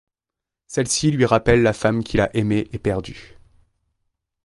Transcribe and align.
Celle-ci 0.65 1.11
lui 1.11 1.25
rappelle 1.25 1.61
la 1.61 1.73
femme 1.73 2.03
qu’il 2.03 2.21
a 2.21 2.35
aimée 2.35 2.67
et 2.73 2.79
perdue. 2.79 3.37